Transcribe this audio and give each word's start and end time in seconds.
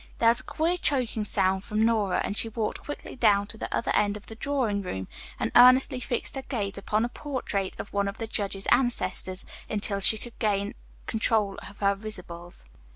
There 0.17 0.29
was 0.29 0.39
a 0.39 0.43
queer 0.43 0.77
choking 0.77 1.25
sound 1.25 1.63
from 1.63 1.85
Nora 1.85 2.21
and 2.23 2.35
she 2.35 2.49
walked 2.49 2.81
quickly 2.81 3.15
down 3.15 3.45
to 3.45 3.57
the 3.59 3.71
other 3.71 3.91
end 3.93 4.17
of 4.17 4.25
the 4.25 4.33
drawing 4.33 4.81
room 4.81 5.07
and 5.39 5.51
earnestly 5.55 5.99
fixed 5.99 6.33
her 6.33 6.41
gaze 6.41 6.75
upon 6.79 7.05
a 7.05 7.09
portrait 7.09 7.75
of 7.79 7.93
one 7.93 8.07
of 8.07 8.17
the 8.17 8.25
judge's 8.25 8.65
ancestors, 8.71 9.45
until 9.69 9.99
she 9.99 10.17
could 10.17 10.39
gain 10.39 10.73
control 11.05 11.55
of 11.69 11.77
her 11.81 11.93
risibles. 11.95 12.65